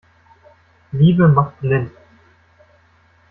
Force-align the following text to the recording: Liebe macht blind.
Liebe 0.93 1.27
macht 1.27 1.59
blind. 1.61 1.91